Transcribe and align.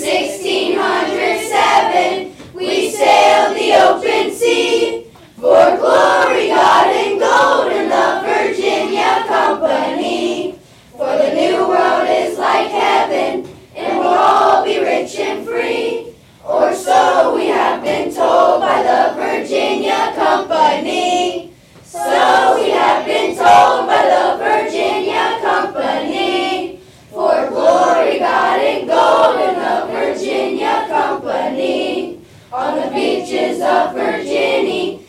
1607, 0.00 2.32
we 2.54 2.90
sailed 2.90 3.54
the 3.54 3.74
open 3.74 4.32
sea 4.32 5.04
for 5.36 5.76
glory, 5.76 6.48
God, 6.48 6.86
and 6.88 7.20
gold 7.20 7.70
in 7.70 7.90
the 7.90 8.22
Virginia 8.24 9.22
Company. 9.26 10.54
For 10.92 11.16
the 11.16 11.34
new 11.34 11.68
world 11.68 12.08
is 12.08 12.38
like 12.38 12.68
heaven, 12.68 13.46
and 13.76 13.98
we'll 13.98 14.08
all 14.08 14.64
be 14.64 14.78
rich 14.78 15.16
and 15.16 15.46
free, 15.46 16.14
or 16.44 16.72
so 16.74 17.34
we 17.36 17.48
have 17.48 17.82
been 17.82 18.14
told 18.14 18.62
by 18.62 18.82
the 18.82 19.12
Virginia 19.14 20.14
Company. 20.14 20.49
beaches 33.10 33.60
of 33.60 33.92
Virginia. 33.92 34.99